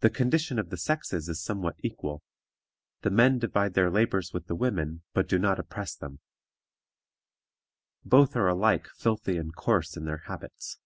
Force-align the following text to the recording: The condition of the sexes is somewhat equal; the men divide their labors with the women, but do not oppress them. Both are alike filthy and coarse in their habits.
The 0.00 0.08
condition 0.08 0.58
of 0.58 0.70
the 0.70 0.78
sexes 0.78 1.28
is 1.28 1.38
somewhat 1.44 1.76
equal; 1.80 2.22
the 3.02 3.10
men 3.10 3.38
divide 3.38 3.74
their 3.74 3.90
labors 3.90 4.32
with 4.32 4.46
the 4.46 4.54
women, 4.54 5.02
but 5.12 5.28
do 5.28 5.38
not 5.38 5.58
oppress 5.58 5.94
them. 5.94 6.20
Both 8.06 8.36
are 8.36 8.48
alike 8.48 8.88
filthy 8.88 9.36
and 9.36 9.54
coarse 9.54 9.98
in 9.98 10.06
their 10.06 10.22
habits. 10.28 10.78